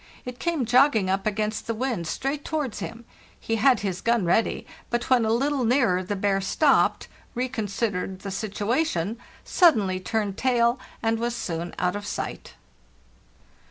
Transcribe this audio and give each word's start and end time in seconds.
It 0.25 0.39
came 0.39 0.65
jogging 0.65 1.11
up 1.11 1.27
against 1.27 1.67
the 1.67 1.75
wind 1.75 2.07
straight 2.07 2.43
towards 2.43 2.79
him. 2.79 3.05
He 3.39 3.57
had 3.57 3.81
his 3.81 4.01
gun 4.01 4.25
ready, 4.25 4.65
but 4.89 5.11
when 5.11 5.25
a 5.25 5.31
little 5.31 5.63
nearer 5.63 6.01
the 6.01 6.15
bear 6.15 6.41
stopped, 6.41 7.07
reconsidered 7.35 8.21
the 8.21 8.31
situation, 8.31 9.19
sud 9.43 9.75
denly 9.75 10.03
turned 10.03 10.37
tail, 10.37 10.79
and 11.03 11.19
was 11.19 11.35
soon 11.35 11.75
out 11.77 11.95
of 11.95 12.07
sight. 12.07 12.55